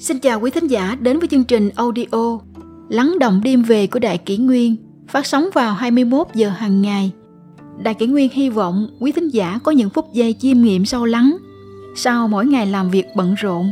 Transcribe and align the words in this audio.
Xin 0.00 0.18
chào 0.18 0.40
quý 0.40 0.50
thính 0.50 0.66
giả 0.66 0.96
đến 1.00 1.18
với 1.18 1.28
chương 1.28 1.44
trình 1.44 1.70
audio 1.76 2.38
Lắng 2.88 3.18
động 3.18 3.40
đêm 3.44 3.62
về 3.62 3.86
của 3.86 3.98
Đại 3.98 4.18
Kỷ 4.18 4.36
Nguyên 4.36 4.76
phát 5.08 5.26
sóng 5.26 5.48
vào 5.54 5.74
21 5.74 6.26
giờ 6.34 6.48
hàng 6.48 6.82
ngày. 6.82 7.12
Đại 7.82 7.94
Kỷ 7.94 8.06
Nguyên 8.06 8.30
hy 8.32 8.50
vọng 8.50 8.88
quý 9.00 9.12
thính 9.12 9.28
giả 9.28 9.58
có 9.64 9.72
những 9.72 9.90
phút 9.90 10.12
giây 10.12 10.34
chiêm 10.38 10.60
nghiệm 10.60 10.84
sâu 10.84 11.04
lắng 11.04 11.36
sau 11.96 12.28
mỗi 12.28 12.46
ngày 12.46 12.66
làm 12.66 12.90
việc 12.90 13.06
bận 13.16 13.34
rộn. 13.34 13.70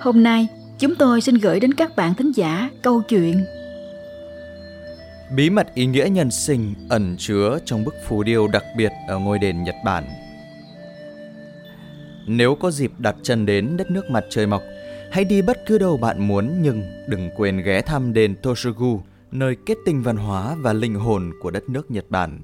Hôm 0.00 0.22
nay, 0.22 0.46
chúng 0.78 0.94
tôi 0.94 1.20
xin 1.20 1.34
gửi 1.34 1.60
đến 1.60 1.74
các 1.74 1.96
bạn 1.96 2.14
thính 2.14 2.32
giả 2.32 2.70
câu 2.82 3.02
chuyện 3.08 3.44
Bí 5.36 5.50
mật 5.50 5.74
ý 5.74 5.86
nghĩa 5.86 6.08
nhân 6.10 6.30
sinh 6.30 6.74
ẩn 6.88 7.16
chứa 7.18 7.58
trong 7.64 7.84
bức 7.84 7.94
phù 8.08 8.22
điêu 8.22 8.48
đặc 8.48 8.64
biệt 8.76 8.92
ở 9.08 9.18
ngôi 9.18 9.38
đền 9.38 9.62
Nhật 9.64 9.76
Bản. 9.84 10.04
Nếu 12.26 12.54
có 12.54 12.70
dịp 12.70 12.92
đặt 12.98 13.16
chân 13.22 13.46
đến 13.46 13.76
đất 13.76 13.90
nước 13.90 14.10
mặt 14.10 14.24
trời 14.30 14.46
mọc, 14.46 14.62
hãy 15.14 15.24
đi 15.24 15.42
bất 15.42 15.66
cứ 15.66 15.78
đâu 15.78 15.96
bạn 15.96 16.28
muốn 16.28 16.62
nhưng 16.62 16.82
đừng 17.08 17.30
quên 17.36 17.62
ghé 17.62 17.80
thăm 17.82 18.12
đền 18.12 18.34
Toshogu, 18.42 19.00
nơi 19.32 19.56
kết 19.66 19.78
tinh 19.84 20.02
văn 20.02 20.16
hóa 20.16 20.56
và 20.60 20.72
linh 20.72 20.94
hồn 20.94 21.32
của 21.42 21.50
đất 21.50 21.68
nước 21.68 21.90
Nhật 21.90 22.04
Bản. 22.10 22.40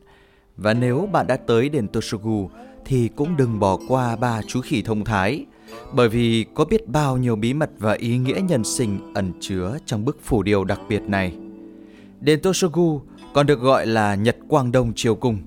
Và 0.57 0.75
nếu 0.75 1.09
bạn 1.13 1.27
đã 1.27 1.37
tới 1.37 1.69
đền 1.69 1.89
Toshogu 1.89 2.51
thì 2.85 3.09
cũng 3.09 3.37
đừng 3.37 3.61
bỏ 3.61 3.79
qua 3.89 4.17
ba 4.17 4.43
chú 4.47 4.61
khỉ 4.61 4.83
thông 4.83 5.05
thái, 5.05 5.47
bởi 5.93 6.09
vì 6.09 6.47
có 6.55 6.65
biết 6.65 6.89
bao 6.89 7.17
nhiêu 7.17 7.37
bí 7.37 7.55
mật 7.55 7.71
và 7.79 7.93
ý 7.93 8.19
nghĩa 8.19 8.41
nhân 8.49 8.65
sinh 8.65 9.13
ẩn 9.15 9.33
chứa 9.41 9.79
trong 9.87 10.05
bức 10.05 10.19
phủ 10.23 10.43
điêu 10.43 10.65
đặc 10.65 10.81
biệt 10.89 11.03
này. 11.03 11.37
Đền 12.21 12.41
Toshogu 12.41 13.01
còn 13.35 13.47
được 13.47 13.61
gọi 13.61 13.87
là 13.87 14.15
Nhật 14.15 14.37
Quang 14.49 14.73
Đông 14.73 14.93
Triều 14.97 15.15
Cung, 15.15 15.39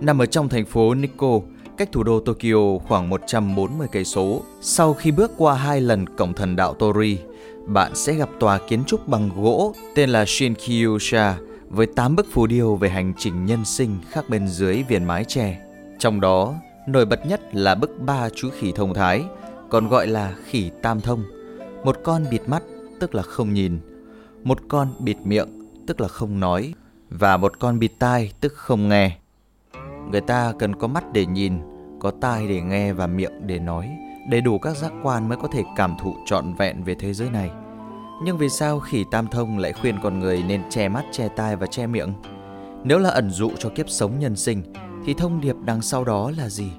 nằm 0.00 0.22
ở 0.22 0.26
trong 0.26 0.48
thành 0.48 0.66
phố 0.66 0.94
Nikko, 0.94 1.40
cách 1.76 1.92
thủ 1.92 2.02
đô 2.02 2.20
Tokyo 2.20 2.78
khoảng 2.88 3.08
140 3.08 3.88
cây 3.92 4.04
số. 4.04 4.42
Sau 4.60 4.94
khi 4.94 5.10
bước 5.10 5.32
qua 5.36 5.54
hai 5.54 5.80
lần 5.80 6.06
cổng 6.06 6.34
thần 6.34 6.56
đạo 6.56 6.74
Tori, 6.74 7.18
bạn 7.66 7.94
sẽ 7.94 8.12
gặp 8.12 8.28
tòa 8.40 8.58
kiến 8.58 8.84
trúc 8.86 9.08
bằng 9.08 9.30
gỗ 9.36 9.74
tên 9.94 10.10
là 10.10 10.24
Shinkyusha 10.26 11.36
với 11.68 11.86
8 11.86 12.16
bức 12.16 12.26
phù 12.32 12.46
điêu 12.46 12.76
về 12.76 12.88
hành 12.88 13.12
trình 13.18 13.46
nhân 13.46 13.64
sinh 13.64 13.98
khác 14.10 14.28
bên 14.28 14.48
dưới 14.48 14.82
viền 14.82 15.04
mái 15.04 15.24
tre. 15.24 15.60
Trong 15.98 16.20
đó, 16.20 16.54
nổi 16.86 17.06
bật 17.06 17.26
nhất 17.26 17.40
là 17.52 17.74
bức 17.74 18.00
ba 18.00 18.28
chú 18.30 18.50
khỉ 18.58 18.72
thông 18.72 18.94
thái, 18.94 19.24
còn 19.70 19.88
gọi 19.88 20.06
là 20.06 20.34
khỉ 20.44 20.70
tam 20.82 21.00
thông. 21.00 21.24
Một 21.84 21.96
con 22.04 22.24
bịt 22.30 22.42
mắt, 22.46 22.62
tức 23.00 23.14
là 23.14 23.22
không 23.22 23.54
nhìn. 23.54 23.78
Một 24.42 24.58
con 24.68 24.88
bịt 24.98 25.16
miệng, 25.24 25.48
tức 25.86 26.00
là 26.00 26.08
không 26.08 26.40
nói. 26.40 26.74
Và 27.10 27.36
một 27.36 27.58
con 27.58 27.78
bịt 27.78 27.92
tai, 27.98 28.32
tức 28.40 28.52
không 28.54 28.88
nghe. 28.88 29.18
Người 30.10 30.20
ta 30.20 30.52
cần 30.58 30.74
có 30.74 30.88
mắt 30.88 31.12
để 31.12 31.26
nhìn, 31.26 31.58
có 32.00 32.10
tai 32.20 32.48
để 32.48 32.60
nghe 32.60 32.92
và 32.92 33.06
miệng 33.06 33.46
để 33.46 33.58
nói. 33.58 33.90
Đầy 34.30 34.40
đủ 34.40 34.58
các 34.58 34.76
giác 34.76 34.92
quan 35.02 35.28
mới 35.28 35.38
có 35.38 35.48
thể 35.48 35.62
cảm 35.76 35.94
thụ 36.02 36.14
trọn 36.26 36.54
vẹn 36.54 36.84
về 36.84 36.94
thế 36.94 37.14
giới 37.14 37.30
này. 37.30 37.50
Nhưng 38.22 38.38
vì 38.38 38.48
sao 38.48 38.80
khỉ 38.80 39.04
tam 39.10 39.26
thông 39.26 39.58
lại 39.58 39.72
khuyên 39.72 39.96
con 40.02 40.20
người 40.20 40.42
nên 40.48 40.62
che 40.70 40.88
mắt, 40.88 41.04
che 41.12 41.28
tai 41.28 41.56
và 41.56 41.66
che 41.66 41.86
miệng? 41.86 42.12
Nếu 42.84 42.98
là 42.98 43.10
ẩn 43.10 43.30
dụ 43.30 43.50
cho 43.58 43.68
kiếp 43.68 43.90
sống 43.90 44.18
nhân 44.18 44.36
sinh, 44.36 44.62
thì 45.04 45.14
thông 45.14 45.40
điệp 45.40 45.56
đằng 45.64 45.82
sau 45.82 46.04
đó 46.04 46.32
là 46.38 46.48
gì? 46.48 46.70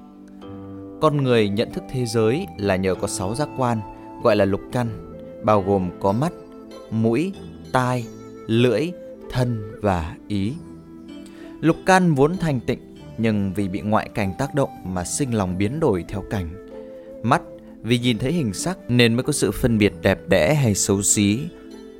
Con 1.00 1.16
người 1.16 1.48
nhận 1.48 1.72
thức 1.72 1.84
thế 1.90 2.06
giới 2.06 2.46
là 2.58 2.76
nhờ 2.76 2.94
có 2.94 3.06
sáu 3.06 3.34
giác 3.34 3.48
quan, 3.56 3.80
gọi 4.22 4.36
là 4.36 4.44
lục 4.44 4.60
căn, 4.72 5.14
bao 5.44 5.62
gồm 5.62 5.90
có 6.00 6.12
mắt, 6.12 6.32
mũi, 6.90 7.32
tai, 7.72 8.06
lưỡi, 8.46 8.92
thân 9.30 9.62
và 9.82 10.16
ý. 10.28 10.54
Lục 11.60 11.76
căn 11.86 12.14
vốn 12.14 12.36
thanh 12.36 12.60
tịnh 12.60 12.87
nhưng 13.18 13.52
vì 13.52 13.68
bị 13.68 13.80
ngoại 13.80 14.08
cảnh 14.14 14.34
tác 14.38 14.54
động 14.54 14.70
mà 14.84 15.04
sinh 15.04 15.34
lòng 15.34 15.58
biến 15.58 15.80
đổi 15.80 16.04
theo 16.08 16.24
cảnh. 16.30 16.66
Mắt, 17.22 17.42
vì 17.82 17.98
nhìn 17.98 18.18
thấy 18.18 18.32
hình 18.32 18.52
sắc 18.52 18.78
nên 18.88 19.14
mới 19.14 19.22
có 19.22 19.32
sự 19.32 19.50
phân 19.50 19.78
biệt 19.78 19.92
đẹp 20.02 20.18
đẽ 20.28 20.54
hay 20.54 20.74
xấu 20.74 21.02
xí. 21.02 21.40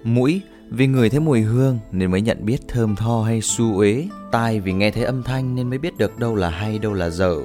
Mũi, 0.05 0.41
vì 0.71 0.87
người 0.87 1.11
thấy 1.11 1.21
mùi 1.21 1.41
hương 1.41 1.79
nên 1.93 2.11
mới 2.11 2.21
nhận 2.21 2.45
biết 2.45 2.69
thơm 2.69 2.97
tho 2.97 3.23
hay 3.23 3.41
su 3.41 3.79
uế. 3.79 4.07
Tai, 4.33 4.61
vì 4.61 4.73
nghe 4.73 4.91
thấy 4.91 5.05
âm 5.05 5.23
thanh 5.23 5.55
nên 5.55 5.71
mới 5.71 5.79
biết 5.79 5.99
được 5.99 6.19
đâu 6.19 6.35
là 6.35 6.51
hay, 6.51 6.79
đâu 6.79 6.93
là 6.93 7.11
dở. 7.11 7.37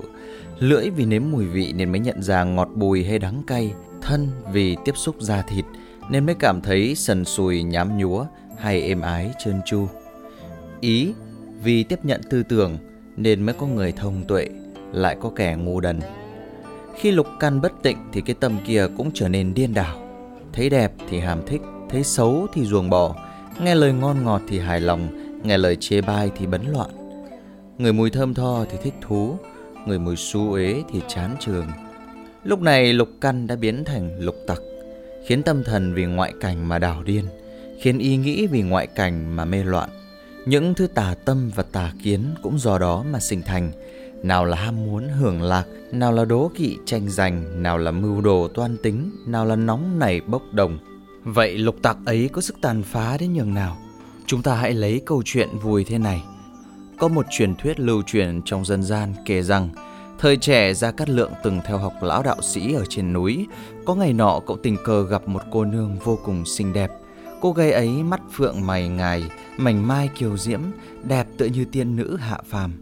Lưỡi, 0.59 0.90
vì 0.90 1.06
nếm 1.06 1.24
mùi 1.31 1.46
vị 1.46 1.74
nên 1.75 1.92
mới 1.92 2.00
nhận 2.00 2.22
ra 2.24 2.44
ngọt 2.44 2.69
bùi 2.75 3.03
hay 3.03 3.19
đắng 3.19 3.44
cay. 3.48 3.74
Thân, 4.02 4.28
vì 4.52 4.78
tiếp 4.86 4.98
xúc 4.98 5.16
da 5.19 5.42
thịt 5.42 5.66
nên 6.09 6.25
mới 6.25 6.36
cảm 6.36 6.62
thấy 6.62 6.96
sần 6.96 7.25
sùi, 7.25 7.64
nhám 7.64 7.98
nhúa 7.98 8.25
hay 8.58 8.81
êm 8.81 9.02
ái, 9.02 9.31
trơn 9.44 9.62
tru. 9.66 9.88
Ý, 10.80 11.14
vì 11.64 11.84
tiếp 11.84 12.06
nhận 12.06 12.22
tư 12.30 12.44
tưởng 12.44 12.78
nên 13.18 13.41
mới 13.46 13.56
có 13.56 13.68
người 13.68 13.91
thông 13.91 14.24
tuệ, 14.28 14.47
lại 14.94 15.18
có 15.22 15.31
kẻ 15.35 15.56
ngu 15.56 15.79
đần. 15.79 16.00
Khi 16.96 17.12
lục 17.12 17.28
căn 17.40 17.62
bất 17.62 17.72
tịnh 17.84 17.97
thì 18.12 18.22
cái 18.22 18.35
tâm 18.40 18.57
kia 18.66 18.88
cũng 18.97 19.12
trở 19.13 19.28
nên 19.28 19.53
điên 19.53 19.74
đảo. 19.74 20.00
Thấy 20.53 20.69
đẹp 20.69 20.91
thì 21.09 21.19
hàm 21.19 21.40
thích, 21.47 21.62
thấy 21.90 22.03
xấu 22.03 22.47
thì 22.53 22.66
ruồng 22.66 22.90
bỏ, 22.90 23.16
nghe 23.63 23.75
lời 23.75 23.94
ngon 23.94 24.24
ngọt 24.24 24.41
thì 24.47 24.59
hài 24.59 24.81
lòng, 24.81 25.07
nghe 25.44 25.57
lời 25.57 25.78
chê 25.79 26.01
bai 26.01 26.31
thì 26.38 26.46
bấn 26.46 26.62
loạn. 26.72 26.90
Người 27.78 27.94
mùi 27.94 28.09
thơm 28.09 28.34
tho 28.34 28.66
thì 28.69 28.78
thích 28.84 28.94
thú, 29.01 29.38
người 29.88 30.00
mùi 30.00 30.16
xú 30.16 30.53
ế 30.53 30.84
thì 30.91 31.01
chán 31.07 31.35
trường. 31.40 31.68
Lúc 32.44 32.62
này 32.62 32.94
lục 32.94 33.09
căn 33.22 33.47
đã 33.47 33.56
biến 33.56 33.84
thành 33.84 34.19
lục 34.19 34.35
tặc, 34.47 34.59
khiến 35.28 35.44
tâm 35.44 35.63
thần 35.63 35.94
vì 35.94 36.06
ngoại 36.06 36.34
cảnh 36.41 36.68
mà 36.68 36.80
đảo 36.80 37.03
điên, 37.03 37.25
khiến 37.81 38.00
ý 38.00 38.18
nghĩ 38.18 38.47
vì 38.47 38.62
ngoại 38.62 38.88
cảnh 38.88 39.35
mà 39.35 39.45
mê 39.45 39.63
loạn. 39.63 39.90
Những 40.46 40.74
thứ 40.74 40.88
tà 40.88 41.16
tâm 41.26 41.52
và 41.56 41.64
tà 41.64 41.92
kiến 42.04 42.36
cũng 42.42 42.59
do 42.59 42.78
đó 42.78 43.04
mà 43.12 43.20
sinh 43.20 43.42
thành. 43.42 43.72
Nào 44.24 44.46
là 44.46 44.58
ham 44.58 44.86
muốn 44.86 45.09
hưởng 45.09 45.42
lạc, 45.42 45.64
nào 45.92 46.12
là 46.12 46.26
đố 46.26 46.52
kỵ 46.56 46.78
tranh 46.86 47.09
giành, 47.09 47.64
nào 47.64 47.78
là 47.78 47.92
mưu 47.92 48.22
đồ 48.22 48.48
toan 48.54 48.78
tính, 48.84 49.12
nào 49.28 49.46
là 49.46 49.56
nóng 49.56 50.00
nảy 50.00 50.22
bốc 50.22 50.42
đồng. 50.52 50.80
Vậy 51.24 51.58
lục 51.58 51.76
tặc 51.81 51.98
ấy 52.06 52.30
có 52.34 52.42
sức 52.42 52.56
tàn 52.62 52.84
phá 52.84 53.18
đến 53.18 53.34
nhường 53.34 53.54
nào? 53.54 53.78
Chúng 54.26 54.42
ta 54.42 54.56
hãy 54.56 54.74
lấy 54.74 55.02
câu 55.06 55.22
chuyện 55.26 55.50
vui 55.62 55.84
thế 55.84 55.98
này. 55.98 56.24
Có 57.00 57.08
một 57.08 57.25
truyền 57.30 57.56
thuyết 57.56 57.80
lưu 57.80 58.02
truyền 58.02 58.42
trong 58.46 58.66
dân 58.66 58.84
gian 58.84 59.14
kể 59.25 59.42
rằng 59.42 59.70
Thời 60.20 60.38
trẻ 60.38 60.74
Gia 60.74 60.92
Cát 60.92 61.10
Lượng 61.10 61.31
từng 61.44 61.62
theo 61.66 61.78
học 61.78 61.94
lão 62.02 62.24
đạo 62.24 62.38
sĩ 62.42 62.74
ở 62.74 62.84
trên 62.90 63.14
núi 63.14 63.48
Có 63.86 63.96
ngày 63.96 64.14
nọ 64.14 64.40
cậu 64.48 64.58
tình 64.64 64.78
cờ 64.86 65.04
gặp 65.04 65.28
một 65.28 65.42
cô 65.52 65.66
nương 65.66 66.00
vô 66.04 66.20
cùng 66.25 66.46
xinh 66.46 66.74
đẹp 66.74 66.92
Cô 67.44 67.52
gái 67.52 67.72
ấy 67.72 68.04
mắt 68.04 68.22
phượng 68.31 68.68
mày 68.68 68.90
ngài, 68.90 69.24
mảnh 69.58 69.88
mai 69.88 70.09
kiều 70.16 70.38
diễm, 70.38 70.62
đẹp 71.04 71.28
tựa 71.38 71.46
như 71.46 71.66
tiên 71.66 71.96
nữ 71.96 72.18
hạ 72.18 72.38
phàm. 72.46 72.74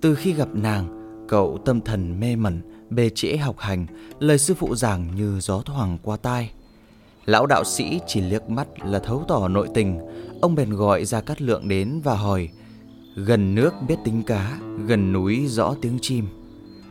Từ 0.00 0.14
khi 0.14 0.32
gặp 0.32 0.48
nàng, 0.52 0.88
cậu 1.28 1.58
tâm 1.64 1.80
thần 1.80 2.20
mê 2.20 2.36
mẩn, 2.36 2.62
bề 2.90 3.10
trễ 3.14 3.36
học 3.36 3.58
hành, 3.58 3.86
lời 4.18 4.38
sư 4.38 4.54
phụ 4.54 4.74
giảng 4.74 5.14
như 5.16 5.40
gió 5.40 5.62
thoảng 5.64 5.98
qua 6.02 6.16
tai. 6.16 6.50
Lão 7.26 7.46
đạo 7.46 7.64
sĩ 7.64 8.00
chỉ 8.06 8.20
liếc 8.20 8.50
mắt 8.50 8.66
là 8.84 8.98
thấu 8.98 9.24
tỏ 9.28 9.48
nội 9.48 9.68
tình, 9.74 9.98
ông 10.40 10.54
bèn 10.54 10.70
gọi 10.70 11.04
ra 11.04 11.20
cát 11.20 11.42
lượng 11.42 11.68
đến 11.68 12.00
và 12.04 12.14
hỏi 12.14 12.48
Gần 13.16 13.54
nước 13.54 13.74
biết 13.88 13.96
tính 14.04 14.22
cá, 14.22 14.58
gần 14.86 15.12
núi 15.12 15.46
rõ 15.46 15.74
tiếng 15.82 15.98
chim. 16.02 16.26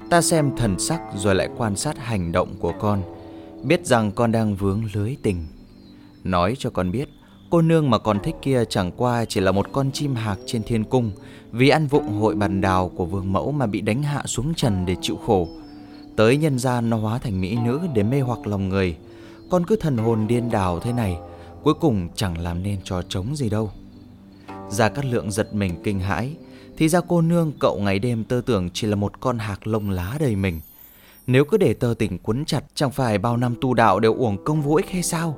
Ta 0.10 0.22
xem 0.22 0.52
thần 0.58 0.80
sắc 0.80 1.02
rồi 1.16 1.36
lại 1.36 1.50
quan 1.58 1.76
sát 1.76 1.98
hành 1.98 2.32
động 2.32 2.56
của 2.60 2.74
con, 2.80 3.02
biết 3.64 3.86
rằng 3.86 4.12
con 4.12 4.32
đang 4.32 4.56
vướng 4.56 4.82
lưới 4.94 5.16
tình. 5.24 5.46
Nói 6.24 6.56
cho 6.60 6.70
con 6.70 6.92
biết, 6.92 7.10
cô 7.50 7.62
nương 7.62 7.90
mà 7.90 7.98
con 7.98 8.20
thích 8.24 8.36
kia 8.42 8.64
chẳng 8.70 8.92
qua 8.98 9.26
chỉ 9.26 9.40
là 9.40 9.52
một 9.52 9.72
con 9.72 9.92
chim 9.92 10.16
hạc 10.16 10.40
trên 10.46 10.64
thiên 10.64 10.84
cung 10.84 11.12
vì 11.52 11.70
ăn 11.70 11.88
vụng 11.88 12.08
hội 12.08 12.36
bàn 12.36 12.62
đào 12.62 12.92
của 12.96 13.06
vương 13.06 13.34
mẫu 13.34 13.52
mà 13.52 13.66
bị 13.66 13.82
đánh 13.82 14.04
hạ 14.04 14.24
xuống 14.26 14.54
trần 14.54 14.86
để 14.86 14.96
chịu 15.02 15.16
khổ. 15.26 15.48
Tới 16.16 16.38
nhân 16.38 16.60
gian 16.60 16.90
nó 16.90 16.98
hóa 16.98 17.20
thành 17.20 17.42
mỹ 17.42 17.58
nữ 17.66 17.80
để 17.94 18.04
mê 18.04 18.22
hoặc 18.22 18.48
lòng 18.48 18.70
người. 18.70 18.98
Con 19.50 19.66
cứ 19.66 19.76
thần 19.76 19.98
hồn 19.98 20.28
điên 20.28 20.52
đảo 20.52 20.80
thế 20.80 20.94
này, 20.94 21.18
cuối 21.64 21.74
cùng 21.74 22.10
chẳng 22.16 22.38
làm 22.38 22.64
nên 22.64 22.80
trò 22.84 23.02
trống 23.02 23.36
gì 23.36 23.50
đâu. 23.50 23.72
Gia 24.70 24.90
Cát 24.90 25.06
Lượng 25.06 25.32
giật 25.32 25.54
mình 25.54 25.76
kinh 25.84 26.00
hãi, 26.00 26.36
thì 26.78 26.90
ra 26.90 27.02
cô 27.08 27.22
nương 27.22 27.52
cậu 27.60 27.80
ngày 27.80 28.00
đêm 28.00 28.24
tơ 28.24 28.42
tưởng 28.46 28.70
chỉ 28.74 28.88
là 28.88 28.96
một 28.96 29.20
con 29.20 29.38
hạc 29.38 29.68
lông 29.68 29.90
lá 29.90 30.18
đầy 30.20 30.36
mình. 30.36 30.62
Nếu 31.28 31.46
cứ 31.46 31.58
để 31.58 31.74
tơ 31.74 31.94
tình 32.00 32.18
quấn 32.18 32.46
chặt 32.46 32.64
chẳng 32.76 32.92
phải 32.92 33.18
bao 33.18 33.38
năm 33.38 33.56
tu 33.62 33.74
đạo 33.74 34.00
đều 34.00 34.14
uổng 34.14 34.44
công 34.44 34.62
vô 34.62 34.76
ích 34.76 34.90
hay 34.90 35.04
sao? 35.04 35.38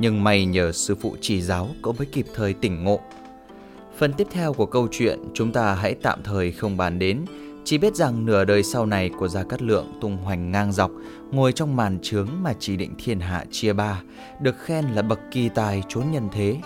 Nhưng 0.00 0.24
may 0.24 0.46
nhờ 0.46 0.72
sư 0.72 0.94
phụ 0.94 1.16
chỉ 1.20 1.42
giáo 1.42 1.68
cậu 1.82 1.92
mới 1.92 2.06
kịp 2.06 2.26
thời 2.34 2.54
tỉnh 2.54 2.84
ngộ. 2.84 3.00
Phần 3.98 4.12
tiếp 4.12 4.26
theo 4.30 4.52
của 4.52 4.66
câu 4.66 4.88
chuyện 4.90 5.18
chúng 5.34 5.52
ta 5.52 5.74
hãy 5.74 5.94
tạm 5.94 6.22
thời 6.22 6.52
không 6.52 6.76
bàn 6.76 6.98
đến, 6.98 7.24
chỉ 7.64 7.78
biết 7.78 7.96
rằng 7.96 8.26
nửa 8.26 8.44
đời 8.44 8.62
sau 8.62 8.86
này 8.86 9.10
của 9.18 9.28
Gia 9.28 9.42
Cát 9.44 9.62
Lượng 9.62 9.98
tung 10.00 10.16
hoành 10.16 10.50
ngang 10.50 10.72
dọc, 10.72 10.90
ngồi 11.30 11.52
trong 11.52 11.76
màn 11.76 11.98
trướng 12.02 12.28
mà 12.42 12.52
chỉ 12.58 12.76
định 12.76 12.94
thiên 12.98 13.20
hạ 13.20 13.44
chia 13.50 13.72
ba, 13.72 14.02
được 14.40 14.54
khen 14.58 14.84
là 14.84 15.02
bậc 15.02 15.20
kỳ 15.30 15.48
tài 15.48 15.82
trốn 15.88 16.04
nhân 16.12 16.28
thế. 16.32 16.56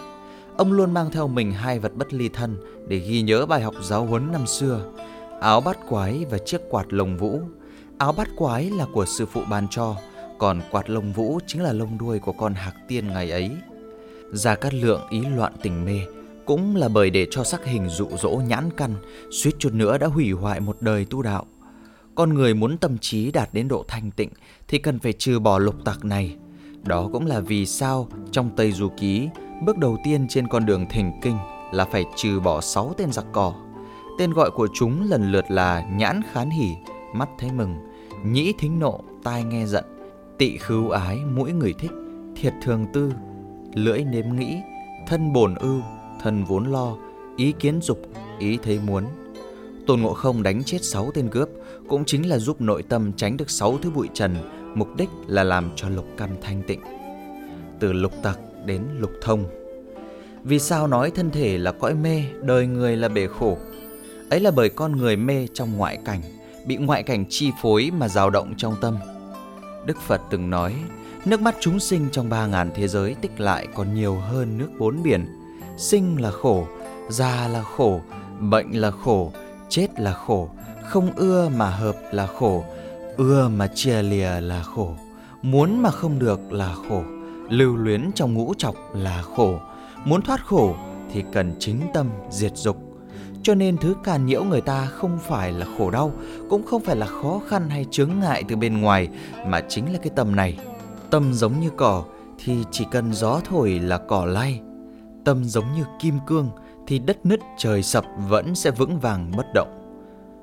Ông 0.56 0.72
luôn 0.72 0.94
mang 0.94 1.10
theo 1.10 1.28
mình 1.28 1.52
hai 1.52 1.78
vật 1.78 1.94
bất 1.94 2.14
ly 2.14 2.28
thân 2.28 2.56
để 2.88 2.98
ghi 2.98 3.22
nhớ 3.22 3.46
bài 3.46 3.62
học 3.62 3.74
giáo 3.82 4.04
huấn 4.06 4.32
năm 4.32 4.46
xưa, 4.46 4.92
áo 5.40 5.60
bát 5.60 5.78
quái 5.88 6.24
và 6.30 6.38
chiếc 6.38 6.60
quạt 6.70 6.92
lồng 6.92 7.16
vũ. 7.16 7.40
Áo 7.98 8.12
bát 8.12 8.28
quái 8.36 8.70
là 8.70 8.86
của 8.92 9.06
sư 9.06 9.26
phụ 9.26 9.40
ban 9.50 9.66
cho, 9.70 9.96
còn 10.42 10.60
quạt 10.70 10.90
lông 10.90 11.12
vũ 11.12 11.38
chính 11.46 11.62
là 11.62 11.72
lông 11.72 11.98
đuôi 11.98 12.18
của 12.18 12.32
con 12.32 12.54
hạc 12.54 12.76
tiên 12.88 13.08
ngày 13.08 13.30
ấy. 13.30 13.50
Gia 14.32 14.54
Cát 14.54 14.74
Lượng 14.74 15.00
ý 15.10 15.20
loạn 15.20 15.52
tình 15.62 15.84
mê, 15.84 16.00
cũng 16.44 16.76
là 16.76 16.88
bởi 16.88 17.10
để 17.10 17.26
cho 17.30 17.44
sắc 17.44 17.64
hình 17.64 17.88
dụ 17.88 18.08
dỗ 18.18 18.30
nhãn 18.30 18.70
căn, 18.76 18.94
suýt 19.30 19.52
chút 19.58 19.72
nữa 19.72 19.98
đã 19.98 20.06
hủy 20.06 20.30
hoại 20.30 20.60
một 20.60 20.76
đời 20.80 21.04
tu 21.10 21.22
đạo. 21.22 21.46
Con 22.14 22.34
người 22.34 22.54
muốn 22.54 22.78
tâm 22.78 22.98
trí 22.98 23.30
đạt 23.30 23.54
đến 23.54 23.68
độ 23.68 23.84
thanh 23.88 24.10
tịnh 24.10 24.28
thì 24.68 24.78
cần 24.78 24.98
phải 24.98 25.12
trừ 25.12 25.38
bỏ 25.38 25.58
lục 25.58 25.74
tặc 25.84 26.04
này. 26.04 26.36
Đó 26.84 27.08
cũng 27.12 27.26
là 27.26 27.40
vì 27.40 27.66
sao 27.66 28.08
trong 28.32 28.50
Tây 28.56 28.72
Du 28.72 28.88
Ký, 29.00 29.28
bước 29.64 29.78
đầu 29.78 29.98
tiên 30.04 30.26
trên 30.28 30.48
con 30.48 30.66
đường 30.66 30.86
thỉnh 30.90 31.12
kinh 31.22 31.36
là 31.72 31.84
phải 31.84 32.04
trừ 32.16 32.40
bỏ 32.40 32.60
6 32.60 32.94
tên 32.96 33.12
giặc 33.12 33.24
cỏ. 33.32 33.54
Tên 34.18 34.32
gọi 34.32 34.50
của 34.50 34.68
chúng 34.74 35.10
lần 35.10 35.32
lượt 35.32 35.50
là 35.50 35.86
nhãn 35.92 36.20
khán 36.32 36.50
hỉ, 36.50 36.68
mắt 37.14 37.28
thấy 37.38 37.52
mừng, 37.52 37.76
nhĩ 38.24 38.52
thính 38.58 38.78
nộ, 38.78 39.00
tai 39.24 39.44
nghe 39.44 39.66
giận, 39.66 39.84
tị 40.42 40.58
khứu 40.58 40.90
ái, 40.90 41.18
mũi 41.34 41.52
người 41.52 41.74
thích, 41.78 41.90
thiệt 42.36 42.52
thường 42.62 42.86
tư, 42.92 43.12
lưỡi 43.74 44.04
nếm 44.04 44.24
nghĩ, 44.36 44.56
thân 45.06 45.32
bổn 45.32 45.54
ưu, 45.54 45.80
thân 46.22 46.44
vốn 46.44 46.64
lo, 46.72 46.96
ý 47.36 47.52
kiến 47.52 47.80
dục, 47.82 47.98
ý 48.38 48.58
thấy 48.62 48.80
muốn. 48.86 49.04
Tôn 49.86 50.00
Ngộ 50.00 50.14
Không 50.14 50.42
đánh 50.42 50.62
chết 50.64 50.84
6 50.84 51.10
tên 51.14 51.28
cướp 51.28 51.48
cũng 51.88 52.04
chính 52.04 52.28
là 52.28 52.38
giúp 52.38 52.60
nội 52.60 52.82
tâm 52.82 53.12
tránh 53.16 53.36
được 53.36 53.50
6 53.50 53.78
thứ 53.82 53.90
bụi 53.90 54.08
trần, 54.14 54.36
mục 54.74 54.88
đích 54.96 55.08
là 55.26 55.44
làm 55.44 55.70
cho 55.76 55.88
lục 55.88 56.06
căn 56.16 56.30
thanh 56.42 56.62
tịnh. 56.66 56.80
Từ 57.80 57.92
lục 57.92 58.12
tặc 58.22 58.38
đến 58.66 58.82
lục 58.98 59.12
thông. 59.22 59.44
Vì 60.44 60.58
sao 60.58 60.86
nói 60.86 61.10
thân 61.10 61.30
thể 61.30 61.58
là 61.58 61.72
cõi 61.72 61.94
mê, 61.94 62.22
đời 62.42 62.66
người 62.66 62.96
là 62.96 63.08
bể 63.08 63.26
khổ? 63.26 63.58
Ấy 64.30 64.40
là 64.40 64.50
bởi 64.50 64.68
con 64.68 64.96
người 64.96 65.16
mê 65.16 65.46
trong 65.54 65.76
ngoại 65.76 65.98
cảnh, 66.04 66.20
bị 66.66 66.76
ngoại 66.76 67.02
cảnh 67.02 67.24
chi 67.28 67.50
phối 67.62 67.90
mà 67.98 68.08
dao 68.08 68.30
động 68.30 68.54
trong 68.56 68.74
tâm. 68.80 68.96
Đức 69.86 70.00
Phật 70.00 70.20
từng 70.30 70.50
nói, 70.50 70.74
nước 71.24 71.40
mắt 71.40 71.54
chúng 71.60 71.80
sinh 71.80 72.08
trong 72.12 72.28
ba 72.28 72.46
ngàn 72.46 72.70
thế 72.74 72.88
giới 72.88 73.14
tích 73.14 73.40
lại 73.40 73.68
còn 73.74 73.94
nhiều 73.94 74.14
hơn 74.14 74.58
nước 74.58 74.68
bốn 74.78 75.02
biển. 75.02 75.26
Sinh 75.76 76.20
là 76.20 76.30
khổ, 76.30 76.66
già 77.08 77.48
là 77.48 77.62
khổ, 77.62 78.00
bệnh 78.40 78.80
là 78.80 78.90
khổ, 78.90 79.32
chết 79.68 80.00
là 80.00 80.12
khổ, 80.12 80.48
không 80.84 81.12
ưa 81.16 81.48
mà 81.48 81.70
hợp 81.70 81.96
là 82.12 82.26
khổ, 82.26 82.64
ưa 83.16 83.48
mà 83.48 83.66
chia 83.66 84.02
lìa 84.02 84.40
là 84.40 84.62
khổ, 84.62 84.94
muốn 85.42 85.82
mà 85.82 85.90
không 85.90 86.18
được 86.18 86.52
là 86.52 86.74
khổ, 86.88 87.02
lưu 87.50 87.76
luyến 87.76 88.10
trong 88.14 88.34
ngũ 88.34 88.54
trọc 88.58 88.74
là 88.94 89.22
khổ, 89.22 89.60
muốn 90.04 90.22
thoát 90.22 90.46
khổ 90.46 90.74
thì 91.12 91.24
cần 91.32 91.54
chính 91.58 91.80
tâm 91.94 92.06
diệt 92.30 92.52
dục. 92.56 92.91
Cho 93.42 93.54
nên 93.54 93.76
thứ 93.76 93.94
càn 94.04 94.26
nhiễu 94.26 94.44
người 94.44 94.60
ta 94.60 94.86
không 94.86 95.18
phải 95.18 95.52
là 95.52 95.66
khổ 95.78 95.90
đau, 95.90 96.12
cũng 96.50 96.62
không 96.62 96.82
phải 96.82 96.96
là 96.96 97.06
khó 97.06 97.40
khăn 97.48 97.70
hay 97.70 97.86
chướng 97.90 98.10
ngại 98.20 98.44
từ 98.48 98.56
bên 98.56 98.80
ngoài, 98.80 99.08
mà 99.46 99.60
chính 99.68 99.92
là 99.92 99.98
cái 99.98 100.10
tâm 100.16 100.36
này. 100.36 100.58
Tâm 101.10 101.34
giống 101.34 101.60
như 101.60 101.70
cỏ 101.76 102.04
thì 102.38 102.56
chỉ 102.70 102.84
cần 102.90 103.12
gió 103.12 103.40
thổi 103.44 103.70
là 103.70 103.98
cỏ 103.98 104.24
lay. 104.24 104.60
Tâm 105.24 105.44
giống 105.44 105.64
như 105.76 105.84
kim 106.00 106.14
cương 106.26 106.50
thì 106.86 106.98
đất 106.98 107.26
nứt 107.26 107.40
trời 107.58 107.82
sập 107.82 108.04
vẫn 108.28 108.54
sẽ 108.54 108.70
vững 108.70 108.98
vàng 108.98 109.32
bất 109.36 109.46
động. 109.54 109.78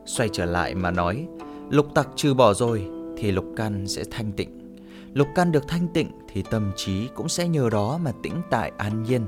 Xoay 0.05 0.29
trở 0.33 0.45
lại 0.45 0.75
mà 0.75 0.91
nói, 0.91 1.27
lục 1.69 1.87
tặc 1.93 2.09
trừ 2.15 2.33
bỏ 2.33 2.53
rồi 2.53 2.87
thì 3.17 3.31
lục 3.31 3.45
căn 3.55 3.87
sẽ 3.87 4.03
thanh 4.11 4.31
tịnh. 4.31 4.75
Lục 5.13 5.27
căn 5.35 5.51
được 5.51 5.67
thanh 5.67 5.87
tịnh 5.87 6.11
thì 6.33 6.43
tâm 6.51 6.71
trí 6.75 7.07
cũng 7.15 7.29
sẽ 7.29 7.47
nhờ 7.47 7.69
đó 7.69 7.99
mà 8.03 8.11
tĩnh 8.23 8.41
tại 8.49 8.71
an 8.77 9.03
nhiên. 9.03 9.21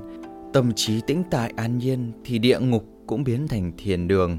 Tâm 0.54 0.72
trí 0.76 1.02
tĩnh 1.02 1.24
tại 1.32 1.54
an 1.56 1.78
nhiên 1.78 2.12
thì 2.26 2.40
địa 2.40 2.60
ngục 2.60 2.86
cũng 3.12 3.24
biến 3.24 3.48
thành 3.48 3.72
thiền 3.78 4.08
đường, 4.08 4.38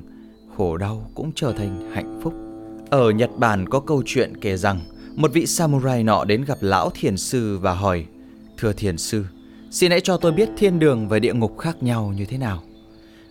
khổ 0.57 0.77
đau 0.77 1.11
cũng 1.15 1.33
trở 1.35 1.53
thành 1.53 1.91
hạnh 1.95 2.21
phúc. 2.23 2.35
Ở 2.91 3.11
Nhật 3.11 3.31
Bản 3.37 3.69
có 3.69 3.81
câu 3.81 4.03
chuyện 4.07 4.33
kể 4.41 4.57
rằng 4.57 4.81
một 5.17 5.33
vị 5.33 5.47
samurai 5.47 6.05
nọ 6.05 6.25
đến 6.25 6.45
gặp 6.45 6.59
lão 6.61 6.91
thiền 6.91 7.17
sư 7.17 7.59
và 7.59 7.75
hỏi 7.75 8.07
Thưa 8.59 8.73
thiền 8.73 8.99
sư, 8.99 9.25
xin 9.71 9.91
hãy 9.91 10.01
cho 10.01 10.17
tôi 10.17 10.33
biết 10.33 10.49
thiên 10.57 10.79
đường 10.79 11.09
và 11.09 11.19
địa 11.19 11.35
ngục 11.35 11.59
khác 11.59 11.83
nhau 11.83 12.13
như 12.17 12.25
thế 12.25 12.39
nào. 12.39 12.63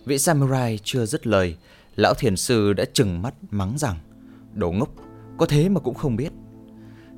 Vị 0.04 0.18
samurai 0.18 0.78
chưa 0.84 1.06
dứt 1.06 1.26
lời, 1.26 1.56
lão 1.96 2.14
thiền 2.14 2.36
sư 2.36 2.72
đã 2.72 2.84
chừng 2.92 3.22
mắt 3.22 3.34
mắng 3.50 3.74
rằng 3.78 3.96
Đồ 4.54 4.72
ngốc, 4.72 4.88
có 5.38 5.46
thế 5.46 5.68
mà 5.68 5.80
cũng 5.80 5.94
không 5.94 6.16
biết. 6.16 6.32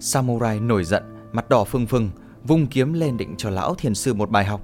Samurai 0.00 0.60
nổi 0.60 0.84
giận, 0.84 1.02
mặt 1.32 1.48
đỏ 1.48 1.64
phừng 1.64 1.86
phừng, 1.86 2.10
vung 2.44 2.66
kiếm 2.66 2.92
lên 2.92 3.16
định 3.16 3.34
cho 3.38 3.50
lão 3.50 3.74
thiền 3.74 3.94
sư 3.94 4.14
một 4.14 4.30
bài 4.30 4.44
học. 4.44 4.60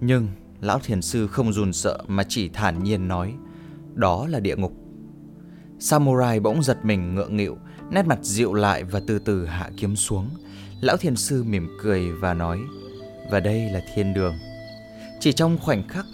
Nhưng 0.00 0.28
lão 0.60 0.78
thiền 0.78 1.02
sư 1.02 1.26
không 1.26 1.52
run 1.52 1.72
sợ 1.72 1.98
mà 2.06 2.24
chỉ 2.28 2.48
thản 2.48 2.84
nhiên 2.84 3.08
nói 3.08 3.34
Đó 3.94 4.26
là 4.26 4.40
địa 4.40 4.56
ngục. 4.56 4.72
Samurai 5.78 6.40
bỗng 6.40 6.62
giật 6.62 6.84
mình 6.84 7.14
ngượng 7.14 7.36
nghịu, 7.36 7.58
nét 7.90 8.06
mặt 8.06 8.18
dịu 8.22 8.54
lại 8.54 8.84
và 8.84 9.00
từ 9.06 9.18
từ 9.18 9.46
hạ 9.46 9.70
kiếm 9.76 9.96
xuống. 9.96 10.30
Lão 10.80 10.96
thiền 10.96 11.16
sư 11.16 11.44
mỉm 11.44 11.68
cười 11.82 12.12
và 12.12 12.34
nói 12.34 12.58
Và 13.30 13.40
đây 13.40 13.70
là 13.70 13.80
thiên 13.94 14.14
đường. 14.14 14.34
Chỉ 15.20 15.32
trong 15.32 15.58
khoảnh 15.58 15.88
khắc, 15.88 16.06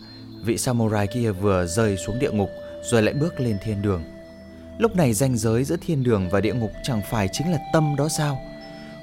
vị 0.44 0.58
samurai 0.58 1.06
kia 1.06 1.30
vừa 1.30 1.66
rơi 1.66 1.96
xuống 1.96 2.18
địa 2.18 2.30
ngục 2.30 2.50
rồi 2.90 3.02
lại 3.02 3.14
bước 3.14 3.40
lên 3.40 3.56
thiên 3.64 3.82
đường. 3.82 4.02
Lúc 4.78 4.96
này 4.96 5.12
ranh 5.12 5.36
giới 5.36 5.64
giữa 5.64 5.76
thiên 5.80 6.02
đường 6.02 6.28
và 6.30 6.40
địa 6.40 6.54
ngục 6.54 6.70
chẳng 6.82 7.00
phải 7.10 7.28
chính 7.32 7.50
là 7.52 7.58
tâm 7.72 7.96
đó 7.96 8.08
sao? 8.08 8.38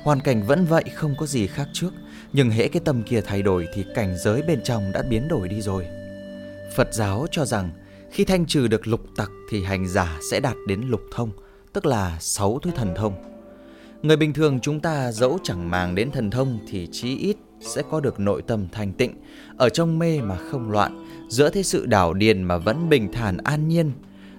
Hoàn 0.03 0.19
cảnh 0.19 0.43
vẫn 0.43 0.65
vậy 0.65 0.83
không 0.93 1.15
có 1.17 1.25
gì 1.25 1.47
khác 1.47 1.67
trước, 1.73 1.93
nhưng 2.33 2.49
hễ 2.49 2.67
cái 2.67 2.81
tâm 2.85 3.03
kia 3.03 3.21
thay 3.21 3.41
đổi 3.41 3.67
thì 3.73 3.85
cảnh 3.95 4.17
giới 4.17 4.41
bên 4.41 4.59
trong 4.63 4.91
đã 4.91 5.01
biến 5.01 5.27
đổi 5.27 5.47
đi 5.47 5.61
rồi. 5.61 5.87
Phật 6.75 6.93
giáo 6.93 7.27
cho 7.31 7.45
rằng 7.45 7.69
khi 8.11 8.25
thanh 8.25 8.45
trừ 8.45 8.67
được 8.67 8.87
lục 8.87 9.01
tặc 9.15 9.31
thì 9.49 9.63
hành 9.63 9.87
giả 9.87 10.19
sẽ 10.31 10.39
đạt 10.39 10.55
đến 10.67 10.81
lục 10.81 11.01
thông, 11.11 11.31
tức 11.73 11.85
là 11.85 12.17
sáu 12.19 12.59
thứ 12.59 12.71
thần 12.75 12.93
thông. 12.95 13.13
Người 14.01 14.17
bình 14.17 14.33
thường 14.33 14.59
chúng 14.59 14.79
ta 14.79 15.11
dẫu 15.11 15.39
chẳng 15.43 15.69
màng 15.69 15.95
đến 15.95 16.11
thần 16.11 16.31
thông 16.31 16.59
thì 16.69 16.87
chí 16.91 17.17
ít 17.17 17.37
sẽ 17.61 17.81
có 17.91 17.99
được 17.99 18.19
nội 18.19 18.41
tâm 18.41 18.67
thanh 18.71 18.93
tịnh, 18.93 19.13
ở 19.57 19.69
trong 19.69 19.99
mê 19.99 20.21
mà 20.21 20.35
không 20.35 20.71
loạn, 20.71 21.05
giữa 21.29 21.49
thế 21.49 21.63
sự 21.63 21.85
đảo 21.85 22.13
điền 22.13 22.43
mà 22.43 22.57
vẫn 22.57 22.89
bình 22.89 23.11
thản 23.13 23.37
an 23.37 23.67
nhiên. 23.67 23.91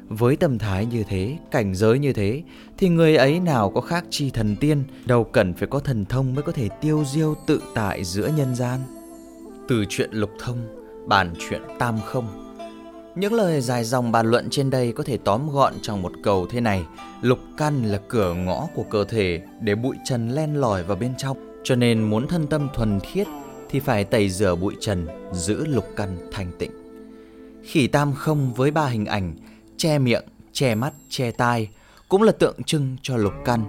Với 0.09 0.37
tâm 0.37 0.59
thái 0.59 0.87
như 0.87 1.05
thế, 1.09 1.39
cảnh 1.51 1.75
giới 1.75 1.99
như 1.99 2.12
thế, 2.12 2.43
thì 2.79 2.89
người 2.89 3.17
ấy 3.17 3.41
nào 3.41 3.71
có 3.71 3.81
khác 3.81 4.05
chi 4.11 4.31
thần 4.31 4.56
tiên, 4.56 4.85
đâu 5.06 5.25
cần 5.25 5.55
phải 5.55 5.69
có 5.69 5.79
thần 5.79 6.05
thông 6.05 6.35
mới 6.35 6.43
có 6.43 6.53
thể 6.53 6.69
tiêu 6.81 7.05
diêu 7.12 7.35
tự 7.47 7.62
tại 7.75 8.05
giữa 8.05 8.31
nhân 8.37 8.55
gian. 8.55 8.81
Từ 9.69 9.85
chuyện 9.89 10.11
lục 10.12 10.31
thông, 10.41 10.59
bàn 11.06 11.35
chuyện 11.39 11.62
tam 11.79 11.99
không, 12.05 12.45
những 13.17 13.33
lời 13.33 13.61
dài 13.61 13.85
dòng 13.85 14.12
bàn 14.12 14.31
luận 14.31 14.51
trên 14.51 14.71
đây 14.71 14.93
có 14.93 15.05
thể 15.05 15.17
tóm 15.25 15.51
gọn 15.51 15.75
trong 15.83 16.03
một 16.03 16.12
câu 16.23 16.47
thế 16.50 16.61
này. 16.61 16.85
Lục 17.23 17.39
căn 17.57 17.83
là 17.83 18.00
cửa 18.09 18.35
ngõ 18.35 18.69
của 18.75 18.83
cơ 18.83 19.05
thể 19.05 19.43
để 19.61 19.75
bụi 19.75 19.97
trần 20.05 20.29
len 20.29 20.61
lỏi 20.61 20.83
vào 20.83 20.97
bên 20.97 21.15
trong. 21.19 21.61
Cho 21.65 21.77
nên 21.77 22.03
muốn 22.03 22.29
thân 22.29 22.47
tâm 22.47 22.69
thuần 22.75 22.99
thiết 23.12 23.25
thì 23.71 23.81
phải 23.81 24.05
tẩy 24.05 24.31
rửa 24.31 24.55
bụi 24.55 24.75
trần, 24.81 25.07
giữ 25.33 25.67
lục 25.67 25.85
căn 25.97 26.17
thanh 26.33 26.53
tịnh. 26.59 26.71
Khỉ 27.62 27.87
tam 27.87 28.12
không 28.12 28.53
với 28.55 28.71
ba 28.71 28.87
hình 28.87 29.07
ảnh, 29.07 29.35
che 29.85 29.99
miệng, 29.99 30.25
che 30.53 30.75
mắt, 30.75 30.93
che 31.09 31.31
tai, 31.31 31.69
cũng 32.09 32.23
là 32.23 32.33
tượng 32.33 32.62
trưng 32.62 32.97
cho 33.03 33.17
lục 33.17 33.33
căn. 33.45 33.61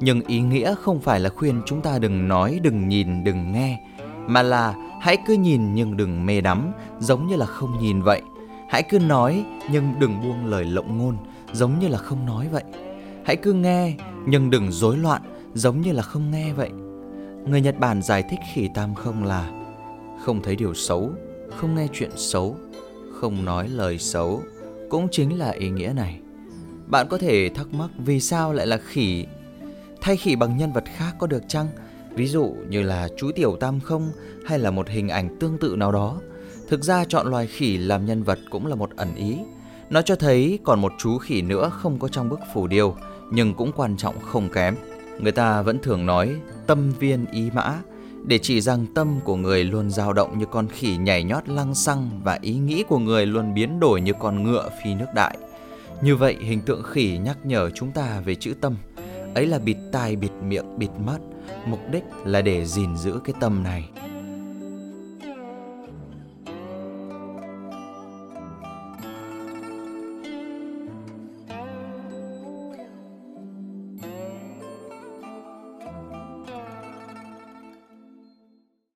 Nhưng 0.00 0.20
ý 0.26 0.40
nghĩa 0.40 0.74
không 0.74 1.00
phải 1.00 1.20
là 1.20 1.30
khuyên 1.30 1.62
chúng 1.66 1.82
ta 1.82 1.98
đừng 1.98 2.28
nói, 2.28 2.58
đừng 2.62 2.88
nhìn, 2.88 3.24
đừng 3.24 3.52
nghe, 3.52 3.80
mà 4.26 4.42
là 4.42 4.74
hãy 5.00 5.18
cứ 5.26 5.34
nhìn 5.34 5.74
nhưng 5.74 5.96
đừng 5.96 6.26
mê 6.26 6.40
đắm, 6.40 6.72
giống 6.98 7.26
như 7.26 7.36
là 7.36 7.46
không 7.46 7.78
nhìn 7.80 8.02
vậy. 8.02 8.22
Hãy 8.68 8.82
cứ 8.82 8.98
nói 8.98 9.44
nhưng 9.70 9.94
đừng 9.98 10.22
buông 10.22 10.46
lời 10.46 10.64
lộng 10.64 10.98
ngôn, 10.98 11.16
giống 11.52 11.78
như 11.78 11.88
là 11.88 11.98
không 11.98 12.26
nói 12.26 12.48
vậy. 12.52 12.64
Hãy 13.24 13.36
cứ 13.36 13.52
nghe 13.52 13.94
nhưng 14.26 14.50
đừng 14.50 14.72
rối 14.72 14.96
loạn, 14.96 15.22
giống 15.54 15.80
như 15.80 15.92
là 15.92 16.02
không 16.02 16.30
nghe 16.30 16.52
vậy. 16.52 16.70
Người 17.46 17.60
Nhật 17.60 17.78
Bản 17.78 18.02
giải 18.02 18.24
thích 18.30 18.40
khỉ 18.54 18.68
tam 18.74 18.94
không 18.94 19.24
là 19.24 19.50
không 20.24 20.42
thấy 20.42 20.56
điều 20.56 20.74
xấu, 20.74 21.10
không 21.56 21.74
nghe 21.74 21.86
chuyện 21.92 22.10
xấu, 22.16 22.56
không 23.20 23.44
nói 23.44 23.68
lời 23.68 23.98
xấu, 23.98 24.42
cũng 24.90 25.08
chính 25.10 25.38
là 25.38 25.50
ý 25.50 25.70
nghĩa 25.70 25.92
này. 25.96 26.20
Bạn 26.86 27.06
có 27.10 27.18
thể 27.18 27.48
thắc 27.54 27.74
mắc 27.74 27.90
vì 27.98 28.20
sao 28.20 28.52
lại 28.52 28.66
là 28.66 28.78
khỉ? 28.78 29.26
Thay 30.00 30.16
khỉ 30.16 30.36
bằng 30.36 30.56
nhân 30.56 30.72
vật 30.72 30.84
khác 30.96 31.14
có 31.18 31.26
được 31.26 31.42
chăng? 31.48 31.66
Ví 32.14 32.26
dụ 32.26 32.54
như 32.68 32.82
là 32.82 33.08
chú 33.16 33.30
tiểu 33.34 33.56
tam 33.60 33.80
không 33.80 34.12
hay 34.46 34.58
là 34.58 34.70
một 34.70 34.88
hình 34.88 35.08
ảnh 35.08 35.36
tương 35.40 35.58
tự 35.58 35.76
nào 35.76 35.92
đó. 35.92 36.20
Thực 36.68 36.84
ra 36.84 37.04
chọn 37.04 37.26
loài 37.26 37.46
khỉ 37.46 37.76
làm 37.76 38.06
nhân 38.06 38.22
vật 38.22 38.38
cũng 38.50 38.66
là 38.66 38.74
một 38.74 38.90
ẩn 38.96 39.14
ý. 39.14 39.38
Nó 39.90 40.02
cho 40.02 40.16
thấy 40.16 40.58
còn 40.64 40.80
một 40.80 40.92
chú 40.98 41.18
khỉ 41.18 41.42
nữa 41.42 41.70
không 41.72 41.98
có 41.98 42.08
trong 42.08 42.28
bức 42.28 42.40
phù 42.54 42.66
điêu, 42.66 42.96
nhưng 43.30 43.54
cũng 43.54 43.72
quan 43.76 43.96
trọng 43.96 44.20
không 44.20 44.48
kém. 44.48 44.76
Người 45.18 45.32
ta 45.32 45.62
vẫn 45.62 45.78
thường 45.82 46.06
nói 46.06 46.36
tâm 46.66 46.92
viên 46.98 47.26
ý 47.26 47.50
mã 47.54 47.78
để 48.24 48.38
chỉ 48.38 48.60
rằng 48.60 48.86
tâm 48.94 49.20
của 49.24 49.36
người 49.36 49.64
luôn 49.64 49.90
dao 49.90 50.12
động 50.12 50.38
như 50.38 50.46
con 50.46 50.68
khỉ 50.68 50.96
nhảy 50.96 51.22
nhót 51.24 51.48
lăng 51.48 51.74
xăng 51.74 52.20
và 52.24 52.38
ý 52.42 52.54
nghĩ 52.54 52.84
của 52.88 52.98
người 52.98 53.26
luôn 53.26 53.54
biến 53.54 53.80
đổi 53.80 54.00
như 54.00 54.12
con 54.18 54.42
ngựa 54.42 54.70
phi 54.84 54.94
nước 54.94 55.06
đại. 55.14 55.38
Như 56.02 56.16
vậy 56.16 56.36
hình 56.40 56.60
tượng 56.60 56.82
khỉ 56.82 57.18
nhắc 57.24 57.38
nhở 57.44 57.70
chúng 57.70 57.92
ta 57.92 58.20
về 58.24 58.34
chữ 58.34 58.54
tâm. 58.60 58.76
Ấy 59.34 59.46
là 59.46 59.58
bịt 59.58 59.76
tai, 59.92 60.16
bịt 60.16 60.32
miệng, 60.42 60.78
bịt 60.78 60.90
mắt, 61.06 61.18
mục 61.66 61.80
đích 61.92 62.04
là 62.24 62.42
để 62.42 62.66
gìn 62.66 62.96
giữ 62.96 63.20
cái 63.24 63.34
tâm 63.40 63.62
này. 63.62 63.88